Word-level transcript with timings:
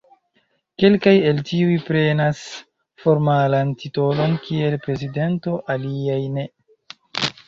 Kelkaj 0.83 1.11
el 1.31 1.41
tiuj 1.49 1.73
prenas 1.89 2.39
formalan 3.03 3.73
titolon 3.83 4.33
kiel 4.47 4.79
"prezidento", 4.87 5.55
aliaj 5.75 6.19
ne. 6.39 6.47